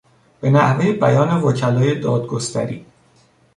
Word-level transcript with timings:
به 0.41 0.49
نحوهی 0.49 0.93
بیان 0.93 1.41
وکلای 1.43 1.99
دادگستری 1.99 2.85